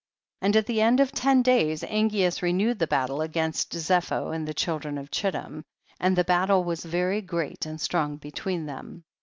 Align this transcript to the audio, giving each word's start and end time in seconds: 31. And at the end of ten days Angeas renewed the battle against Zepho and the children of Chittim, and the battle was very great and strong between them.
31. 0.41 0.47
And 0.47 0.55
at 0.57 0.65
the 0.65 0.81
end 0.81 0.99
of 0.99 1.11
ten 1.11 1.43
days 1.43 1.83
Angeas 1.83 2.41
renewed 2.41 2.79
the 2.79 2.87
battle 2.87 3.21
against 3.21 3.71
Zepho 3.71 4.33
and 4.33 4.47
the 4.47 4.53
children 4.55 4.97
of 4.97 5.11
Chittim, 5.11 5.63
and 5.99 6.15
the 6.15 6.23
battle 6.23 6.63
was 6.63 6.83
very 6.83 7.21
great 7.21 7.67
and 7.67 7.79
strong 7.79 8.17
between 8.17 8.65
them. 8.65 9.03